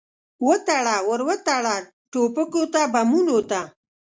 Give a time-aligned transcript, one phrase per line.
[0.47, 1.75] وتړه، ور وتړه
[2.11, 3.61] ټوپکو ته، بمونو ته